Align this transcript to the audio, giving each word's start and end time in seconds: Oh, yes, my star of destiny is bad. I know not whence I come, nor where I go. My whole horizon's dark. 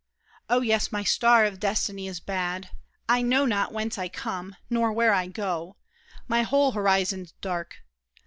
Oh, 0.49 0.61
yes, 0.61 0.91
my 0.91 1.03
star 1.03 1.45
of 1.45 1.59
destiny 1.59 2.07
is 2.07 2.19
bad. 2.19 2.71
I 3.07 3.21
know 3.21 3.45
not 3.45 3.71
whence 3.71 3.99
I 3.99 4.09
come, 4.09 4.55
nor 4.67 4.91
where 4.91 5.13
I 5.13 5.27
go. 5.27 5.75
My 6.27 6.41
whole 6.41 6.71
horizon's 6.71 7.33
dark. 7.33 7.83